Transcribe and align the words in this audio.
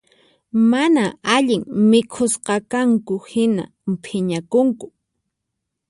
Mana 0.71 1.03
allin 1.35 1.63
mikhusqakanku 1.89 3.15
hina 3.31 3.63
phiñakunku 4.03 4.85